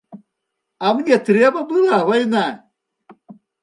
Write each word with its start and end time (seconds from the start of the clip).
А 0.85 0.95
мне 1.01 1.21
трэба 1.29 1.59
была 1.75 2.03
вайна. 2.11 2.47